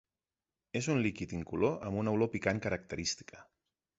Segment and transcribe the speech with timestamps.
[0.79, 3.45] És un líquid incolor amb una olor picant característica.